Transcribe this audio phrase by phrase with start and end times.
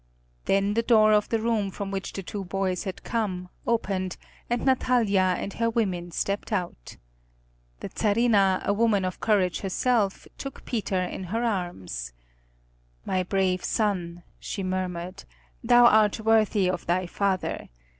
[0.45, 4.17] Then the door of the room from which the two boys had come opened,
[4.49, 6.97] and Natalia and her women stepped out.
[7.81, 12.13] The Czarina, a woman of courage herself, took Peter in her arms.
[13.05, 15.23] "My brave son," she murmured,
[15.63, 17.69] "thou art worthy of thy father.